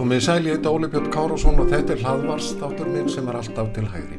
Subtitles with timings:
[0.00, 3.36] Komið sæl, ég heiti Óli Björn Kárásson og þetta er hlaðvars þáttur minn sem er
[3.38, 4.16] alltaf til hægri.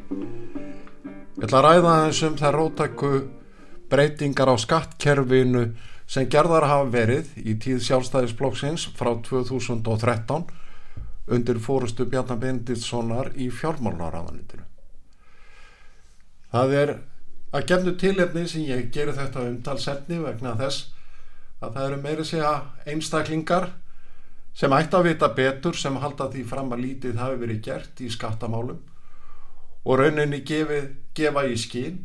[1.36, 3.10] Ég ætla að ræða eins um það rótæku
[3.92, 5.66] breytingar á skattkerfinu
[6.12, 10.50] sem gerðar hafa verið í tíð sjálfstæðisblokksins frá 2013
[11.32, 14.66] undir fórustu Bjarnar Benditssonar í fjármálnaraðanitinu.
[16.52, 16.94] Það er
[17.56, 20.90] að gefnu tilefni sem ég gerir þetta umtalsetni vegna þess
[21.62, 22.54] að það eru meiri segja
[22.90, 23.70] einstaklingar
[24.58, 28.10] sem ætti að vita betur sem halda því fram að lítið hafi verið gert í
[28.12, 28.82] skattamálum
[29.82, 32.02] og rauninni gefið, gefa í skín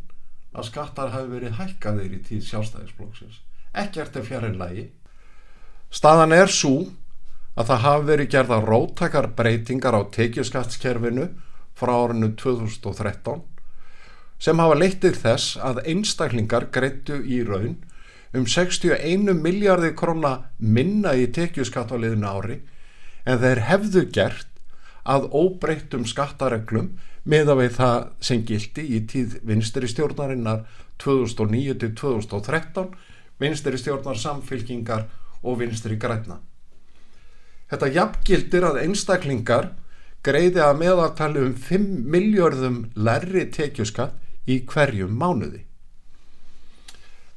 [0.56, 3.40] að skattar hafi verið hækkaðir í tíð sjálfstæðisblóksins.
[3.76, 4.86] Ekkert er fjarrir lagi.
[5.92, 6.86] Staðan er svo
[7.56, 11.28] að það hafi verið gerða róttakar breytingar á tekjuskattskerfinu
[11.76, 13.44] frá árinu 2013
[14.42, 17.78] sem hafa leytið þess að einstaklingar greittu í raun
[18.36, 22.58] um 61 miljardi krona minna í tekjuskattaliðinu ári
[23.24, 24.50] en þeir hefðu gert
[25.06, 26.90] að óbreyttum skattareglum
[27.26, 30.66] með að við það sem gildi í tíð vinstri stjórnarinnar
[31.02, 32.92] 2009 til 2013
[33.42, 35.06] vinstri stjórnar samfylkingar
[35.42, 36.38] og vinstri græna.
[37.70, 39.72] Þetta jafngildir að einstaklingar
[40.26, 44.14] greiði að meðartali um 5 miljörðum lærri tekjuskatt
[44.46, 45.64] í hverjum mánuði.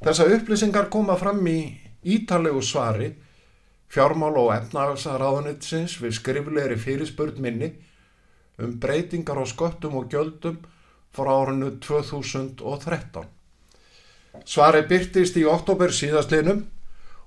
[0.00, 1.58] Þessa upplýsingar koma fram í
[2.06, 3.10] ítalegu svari
[3.90, 7.72] fjármál og efnaðarsaðraðunitsins við skrifleiri fyrirspurn minni
[8.60, 10.60] um breytingar á skottum og gjöldum
[11.14, 13.26] frá árinu 2013.
[14.46, 16.62] Svari byrtist í oktober síðastlinum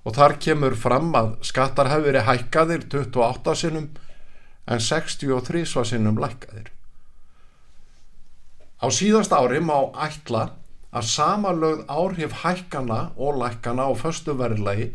[0.04, 3.90] og þar kemur fram að skattar hafi verið hækkaðir 28 sinum
[4.64, 6.70] en 63 sinum lækkaðir.
[8.80, 10.50] Á síðast ári má ætla
[10.94, 14.92] að samalögð áhrif hækkana og lækkana á föstuverðlegi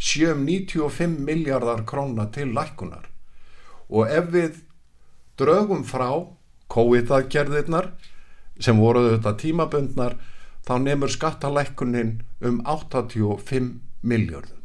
[0.00, 3.04] 795 um miljardar krónna til lækunar
[3.90, 4.62] og ef við
[5.40, 6.08] draugum frá
[6.72, 7.90] kóitaðgerðirnar
[8.60, 10.16] sem voru þetta tímabundnar
[10.66, 12.10] þá nefnur skattalækunin
[12.46, 14.56] um 85 miljardum.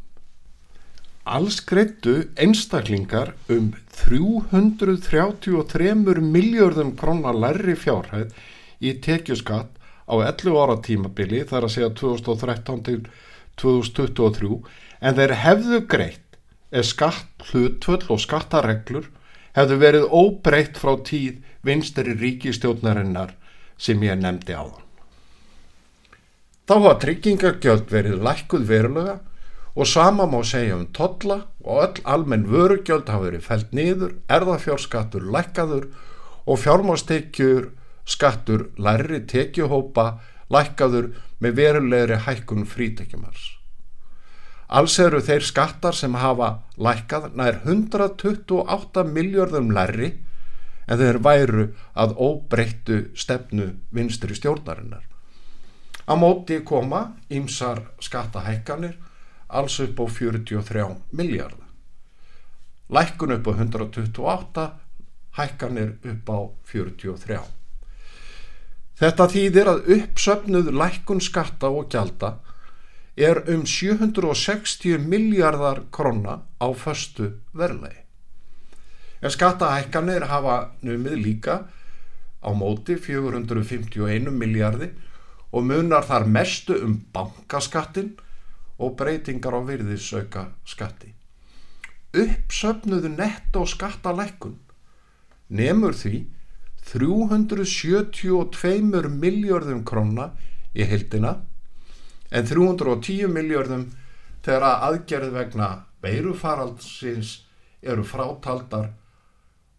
[1.26, 8.30] Alls greittu einstaklingar um 333 miljardum krónar lærri fjárhæð
[8.80, 9.72] í tekjuskatt
[10.06, 13.00] á 11 ára tímabili þar að segja 2013 til
[13.60, 14.60] 2023
[15.00, 16.38] en þeir hefðu greitt
[16.70, 19.10] eða skatt hlutvöld og skattareglur
[19.56, 23.32] hefðu verið óbreytt frá tíð vinstri ríkistjóðnarinnar
[23.78, 24.82] sem ég nefndi á þann.
[26.66, 29.16] Þá hafa tryggingagjöld verið lækkuð verulega
[29.76, 35.28] og sama má segja um totla og öll almenn vörugjöld hafa verið fælt niður, erðafjárskattur
[35.30, 35.90] lækkaður
[36.46, 37.70] og fjármástekjur
[38.06, 40.06] skattur lærri tekjuhópa
[40.52, 41.10] lækkaður
[41.42, 43.56] með verulegri hækkun frítekjumars.
[44.68, 50.12] Alls eru þeir skattar sem hafa lækkað nær 128 miljardum lærri
[50.86, 55.04] en þeir væru að óbreyttu stefnu vinstri stjórnarinnar.
[56.06, 58.96] Á móti koma ymsar skattahækkanir
[59.48, 61.66] alls upp á 43 miljardar.
[62.90, 64.70] Lækkun upp á 128,
[65.38, 67.55] hækkanir upp á 43.
[68.96, 72.38] Þetta þýðir að uppsöfnuð lækkun skatta og gjalda
[73.16, 78.00] er um 760 miljardar krona á föstu verðlegi.
[79.20, 81.56] En skattahækkanir hafa numið líka
[82.40, 84.90] á móti 451 miljardi
[85.52, 88.14] og munar þar mestu um bankaskattin
[88.78, 91.12] og breytingar á virðisauka skatti.
[92.16, 94.56] Uppsöfnuðu netto skattalækkun
[95.48, 96.24] nemur því
[96.86, 100.30] 372 miljörðum króna
[100.76, 101.32] í heildina
[102.30, 103.90] en 310 miljörðum
[104.46, 105.68] þegar að aðgerð vegna
[106.04, 107.30] veirufaraldsins
[107.82, 108.92] eru frátaldar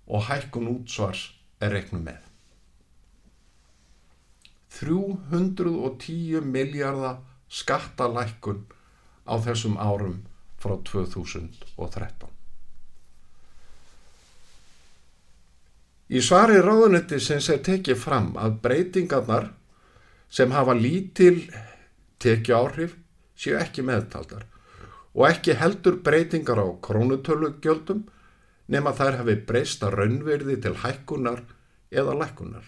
[0.08, 1.22] og hækkun útsvars
[1.64, 2.20] er reiknum með.
[4.78, 8.66] 310 miljardar skattalækkun
[9.26, 10.20] á þessum árum
[10.60, 12.37] frá 2013.
[16.08, 19.50] Í svari ráðunetti sem sé tekið fram að breytingarnar
[20.32, 21.42] sem hafa lítil
[22.24, 22.94] tekið áhrif
[23.38, 24.46] séu ekki meðtaldar
[25.18, 28.06] og ekki heldur breytingar á krónutölugjöldum
[28.72, 31.42] nema þær hafi breysta raunverði til hækkunar
[31.92, 32.66] eða lækkunar.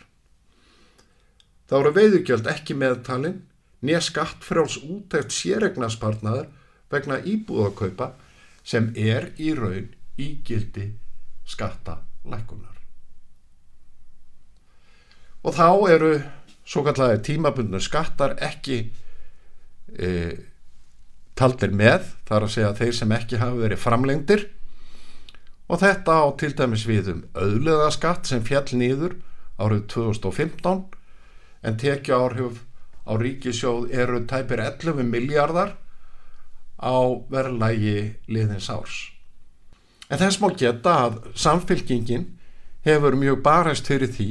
[1.69, 3.43] Þá eru veiðugjöld ekki meðtalinn
[3.85, 6.49] nýja skattfrjáls útækt sérregnarspartnaður
[6.91, 8.11] vegna íbúðakaupa
[8.63, 10.89] sem er í raun ígildi
[11.47, 12.78] skattalækunar.
[15.43, 16.13] Og þá eru
[16.67, 18.79] svo kallega tímabundnu skattar ekki
[19.97, 20.09] e,
[21.39, 24.45] taldir með, þar að segja þeir sem ekki hafi verið framlengdir
[25.69, 29.15] og þetta á til dæmis við um auðlegaskatt sem fjall nýður
[29.61, 30.83] árið 2015
[31.63, 32.63] en tekja áhrif
[33.05, 35.77] á ríkisjóð eru tæpir 11 miljardar
[36.79, 36.95] á
[37.31, 39.09] verðlægi liðins árs.
[40.09, 42.29] En þess má geta að samfélkingin
[42.87, 44.29] hefur mjög barist fyrir því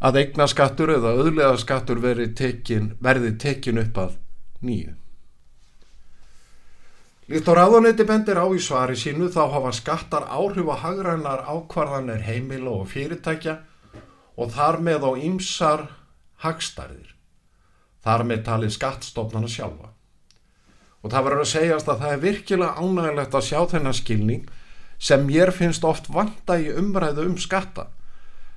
[0.00, 2.00] að eigna skattur eða auðlega skattur
[2.34, 4.16] tekin, verði tekin upp að
[4.62, 4.94] nýju.
[7.24, 12.20] Líkt á ráðanetti bendir á í svari sínu þá hafa skattar áhrif að hagrænar ákvarðanir
[12.20, 13.62] heimila og fyrirtækja
[14.36, 15.86] og þar með á ýmsar
[16.44, 17.14] hagstærðir.
[18.04, 19.88] Þar með tali skattstofnana sjálfa.
[21.00, 24.44] Og það verður að segjast að það er virkilega ánægilegt að sjá þennan skilning
[25.00, 27.88] sem mér finnst oft vanda í umræðu um skatta.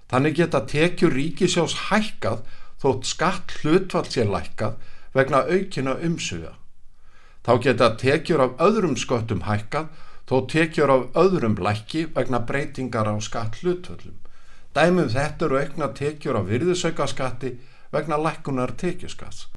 [0.07, 2.45] Þannig geta tekjur ríkisjós hækkað
[2.81, 4.77] þótt skatt hlutvall sé lækkað
[5.17, 6.53] vegna aukina umsuga.
[7.43, 9.89] Þá geta tekjur af öðrum sköttum hækkað
[10.27, 14.15] þó tekjur af öðrum lækki vegna breytingar á skatt hlutvallum.
[14.75, 17.53] Dæmum þetta eru aukna tekjur af virðisaukaskatti
[17.91, 19.47] vegna lækkunar tekjuskats.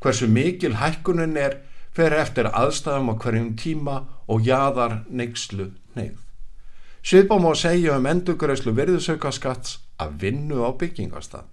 [0.00, 1.58] Hversu mikil hækkunin er
[1.92, 3.96] fer eftir aðstæðum á hverjum tíma
[4.28, 6.16] og jaðar neykslu neyð.
[7.02, 11.46] Svipum á að segja um endurgreðslu virðisaukaskats að vinnu á byggingastað.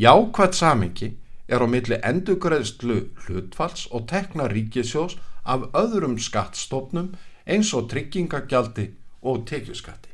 [0.00, 1.10] Jákvæmt samingi
[1.48, 7.12] er á milli endurgreðslu hlutfalls og tekna ríkisjós af öðrum skattstofnum
[7.46, 8.90] eins og tryggingagjaldi
[9.22, 10.08] og tekjuskatti.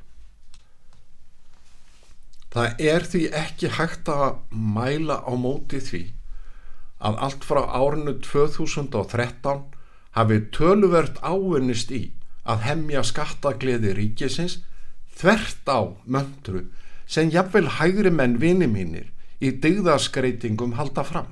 [2.56, 6.02] Það er því ekki hægt að mæla á móti því
[7.04, 9.64] að allt frá árinu 2013
[10.16, 12.06] hafi töluvert ávinnist í
[12.48, 14.62] að hemja skattagliði ríkisins
[15.18, 16.64] þvert á möndru
[17.06, 21.28] sem jafnvel hægri menn vini mínir í digðaskreitingum halda fram.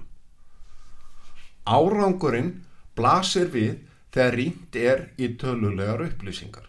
[1.67, 2.65] Árangurinn
[2.97, 3.81] blasir við
[4.15, 6.69] þegar rínt er í tölulegar upplýsingar.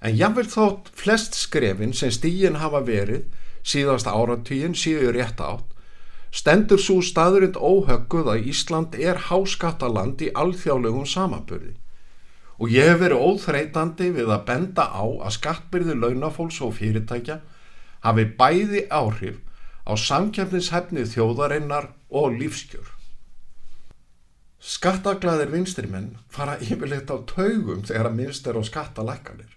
[0.00, 3.24] En jafnvel þótt flest skrefin sem stígin hafa verið
[3.66, 5.72] síðast áratvíin síður rétt átt
[6.36, 11.74] stendur svo staðurind óhögguð að Ísland er háskattaland í alþjálegum samaburði
[12.56, 17.38] og ég hef verið óþreytandi við að benda á að skattbyrði launafólks og fyrirtækja
[18.06, 19.40] hafi bæði áhrif
[19.86, 22.86] á samkjöfnishefni þjóðarinnar og lífskjör.
[24.66, 29.52] Skattaglæðir vinstrimenn fara yfirleitt á taugum þegar að minnst er á skattalækkanir.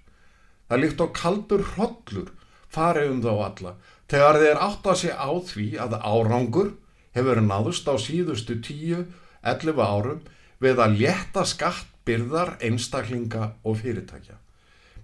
[0.70, 2.34] Það líkt á kaldur hrodlur
[2.70, 3.72] farið um þá alla
[4.10, 6.74] þegar þeir átt að sé á því að árangur
[7.18, 10.22] hefur náðust á síðustu 10-11 árum
[10.62, 14.38] við að létta skattbyrðar einstaklinga og fyrirtækja.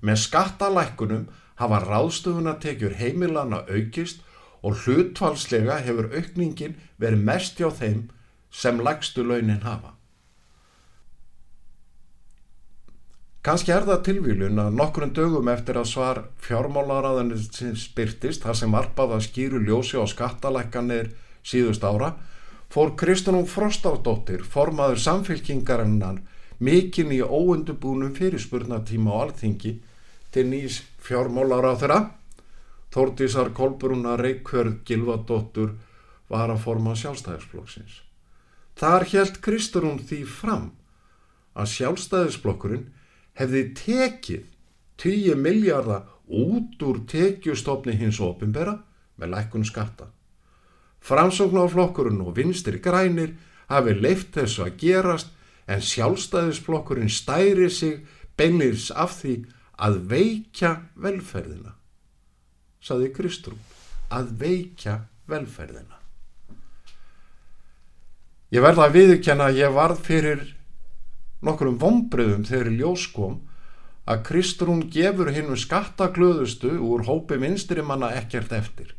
[0.06, 1.26] Með skattalækkunum
[1.62, 4.24] hafa ráðstöfuna tekjur heimilana aukist
[4.66, 8.08] og hlutvalslega hefur aukningin verið mest hjá þeim
[8.52, 9.96] sem lægstu launin hafa.
[13.46, 18.72] Kanski er það tilvílun að nokkurinn dögum eftir að svar fjármálaráðanir sem spyrtist, þar sem
[18.74, 21.12] varpaða skýru ljósi á skattalækkanir
[21.46, 22.16] síðust ára,
[22.74, 26.24] fór Kristjánum Frostardóttir, formaður samfélkingarinnar,
[26.58, 29.76] mikinn í óundubúnum fyrirspurnatíma á alþingi
[30.36, 32.12] til nýs fjármálaráðara.
[32.92, 35.76] Þórtísar Kolbrúna Reykjörð Gilvadóttur
[36.32, 38.02] var að forma sjálfstæðisflokksins.
[38.76, 40.66] Þar helt Kristjánum því fram
[41.56, 42.90] að sjálfstæðisflokkurinn
[43.40, 44.44] hefði tekið
[45.00, 48.78] 10 miljardar út úr tekjustofni hins ofinbera
[49.20, 50.10] með lækkun skatta.
[51.06, 53.36] Framsóknarflokkurinn og vinstri grænir
[53.70, 55.32] hafi leift þessu að gerast
[55.68, 58.02] en sjálfstæðisflokkurinn stæri sig
[58.38, 59.36] beinleins af því
[59.78, 61.76] að veikja velferðina.
[62.86, 63.60] Saði Kristrún,
[64.14, 66.00] að veikja velferðina.
[68.54, 70.44] Ég verða að viðkjanna að ég varð fyrir
[71.46, 73.40] nokkurum vombriðum þegar í ljós kom
[74.06, 78.94] að Kristrún gefur hinnu skattaglöðustu úr hópi vinstrimanna ekkert eftir.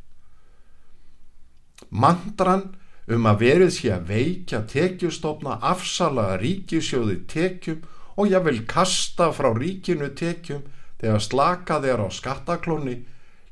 [1.90, 2.72] Mandran
[3.06, 7.84] um að verið sé að veikja tekjustofna afsalaða ríkisjóði tekjum
[8.16, 10.64] og ég vil kasta frá ríkinu tekjum
[11.00, 12.96] þegar slaka þeir á skattaklóni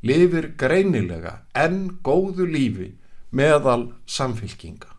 [0.04, 2.90] lifir greinilega en góðu lífi
[3.34, 4.90] meðal samfylkinga.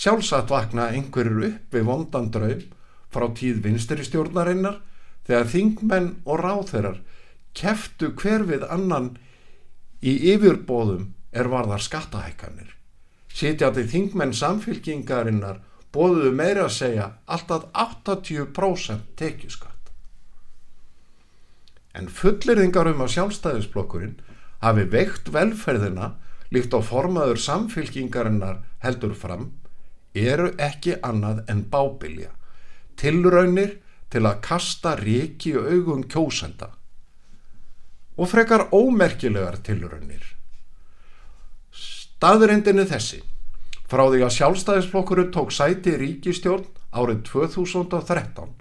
[0.00, 2.62] Sjálfsagt vakna einhverjur upp við vondan draum
[3.10, 4.78] frá tíð vinstri stjórnarinnar
[5.26, 7.00] þegar þingmenn og ráþeirar
[7.56, 9.16] keftu hver við annan
[10.00, 12.70] í yfirbóðum er varðar skattahækkanir.
[13.30, 15.60] Sitjandi þingmenn samfylkingarinnar
[15.94, 19.92] bóðuðu meira að segja alltaf 80% tekjuskatt.
[21.94, 24.18] En fullirðingar um að sjálfstæðisblokkurinn
[24.62, 26.12] hafi veikt velferðina
[26.54, 29.50] líkt á formaður samfylkingarinnar heldur fram
[30.14, 32.30] eru ekki annað en bábilja,
[32.98, 33.78] tilraunir
[34.10, 36.72] til að kasta reiki í augum kjósenda
[38.20, 40.22] og frekar ómerkilegar tilraunir.
[41.72, 43.22] Staðurindinu þessi,
[43.90, 48.52] frá því að sjálfstæðisflokkurinn tók sæti ríkistjórn árið 2013,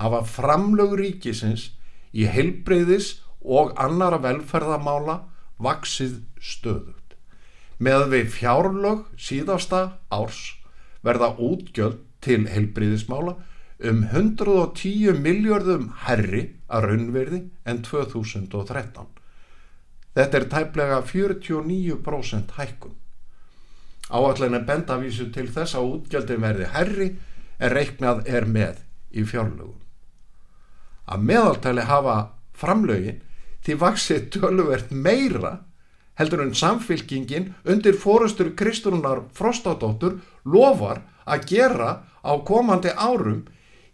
[0.00, 1.70] hafa framlög ríkisins
[2.16, 5.20] í heilbreyðis og annara velferðamála
[5.62, 7.16] vaksið stöðut.
[7.78, 10.54] Með við fjárlög síðasta árs
[11.04, 13.36] verða útgjöld til heilbreyðismála
[13.84, 19.10] um 110 miljardum herri að raunverði en 2013.
[20.14, 22.94] Þetta er tæplega 49% hækkun.
[24.12, 27.08] Áallega bendavísu til þess að útgjöldin verði herri
[27.58, 28.82] en reiknað er með
[29.14, 29.80] í fjárlögum.
[31.08, 32.16] Að meðaltæli hafa
[32.56, 33.22] framlögin
[33.64, 35.54] því vaksið töluvert meira
[36.18, 43.44] heldur en samfylkingin undir fórustur Kristrúnar Frostadóttur lofar að gera á komandi árum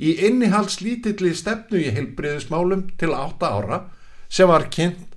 [0.01, 3.81] í innihaldslítilli stefnu í heilbriðismálum til 8 ára
[4.29, 5.17] sem var kynnt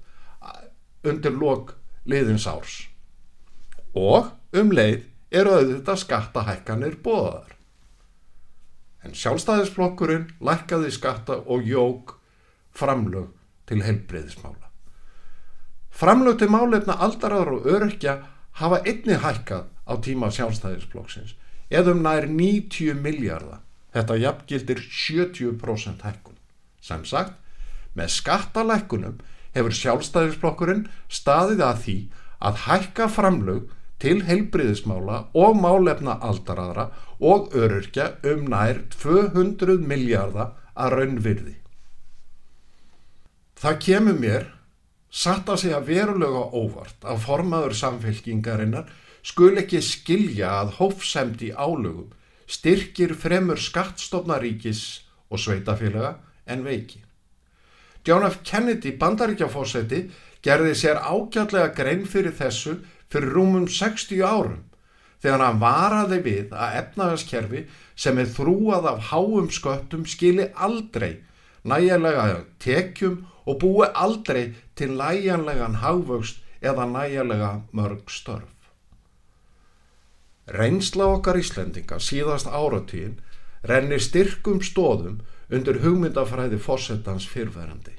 [1.03, 1.75] undir lok
[2.07, 2.88] liðins árs.
[3.93, 7.55] Og um leið eru auðvitað skattahækkanir bóðaðar.
[9.03, 12.15] En sjálfstæðisflokkurinn lækkaði skatta og jók
[12.74, 13.33] framlög
[13.67, 14.69] til heilbriðismála.
[15.93, 18.17] Framlög til málefna aldaraður og örkja
[18.62, 21.36] hafa einni hækkað á tíma sjálfstæðisflokksins
[21.74, 23.62] eða um nær 90 miljardar
[23.93, 26.38] Þetta jafngildir 70% hækkun.
[26.81, 27.36] Sem sagt,
[27.93, 29.19] með skattalækkunum
[29.53, 31.98] hefur sjálfstæðisblokkurinn staðið að því
[32.43, 33.67] að hækka framlög
[34.03, 36.89] til heilbriðismála og málefna aldaraðra
[37.24, 41.55] og öryrkja um nær 200 miljardar að raunvirði.
[43.63, 44.50] Það kemur mér
[45.13, 48.91] satt að segja verulega óvart að formaður samfélkingarinnar
[49.24, 52.12] skul ekki skilja að hófsemt í álögum
[52.50, 54.83] styrkir fremur skattstofnaríkis
[55.31, 57.00] og sveitafélaga en veiki.
[58.03, 58.41] John F.
[58.43, 60.10] Kennedy bandaríkjafósetti
[60.43, 62.81] gerði sér ágjörlega grein fyrir þessu
[63.13, 64.63] fyrir rúmum 60 árum
[65.24, 67.62] þegar hann varaði við að efnagaskerfi
[67.96, 71.22] sem er þrúað af háum sköttum skili aldrei
[71.63, 78.50] næjanlega tekjum og búi aldrei til næjanlegan hávöxt eða næjanlega mörg störf.
[80.48, 83.20] Reynsla okkar Íslendinga síðast áratíðin
[83.63, 85.22] renni styrkum stóðum
[85.53, 87.96] undir hugmyndafræði fórsetans fyrverandi.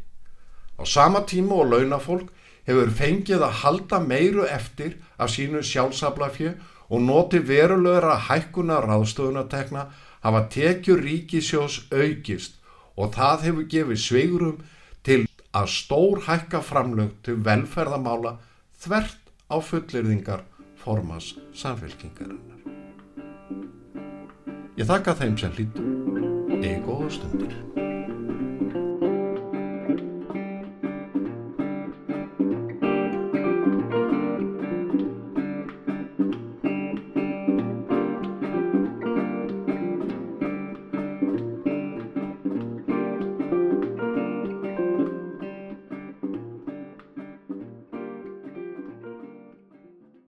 [0.76, 2.32] Á sama tíma og launafólk
[2.68, 6.54] hefur fengið að halda meiru eftir af sínu sjálfsablafjö
[6.88, 9.86] og noti verulegra hækkuna ráðstöðunatekna
[10.24, 12.56] hafa tekjur ríkisjós aukist
[12.96, 14.58] og það hefur gefið sveigurum
[15.04, 15.20] til
[15.54, 18.36] að stór hækka framlög til velferðamála
[18.84, 19.20] þvert
[19.52, 20.42] á fullirðingar
[20.80, 22.60] formas samfélkingarinnar.
[24.74, 25.86] Ég þakka þeim sem hlýttu
[26.58, 27.83] eða góða stundir.